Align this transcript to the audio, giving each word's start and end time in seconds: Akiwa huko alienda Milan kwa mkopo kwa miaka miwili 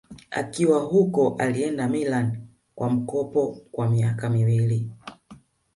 Akiwa 0.31 0.79
huko 0.79 1.29
alienda 1.39 1.87
Milan 1.89 2.47
kwa 2.75 2.89
mkopo 2.89 3.57
kwa 3.71 3.89
miaka 3.89 4.29
miwili 4.29 4.89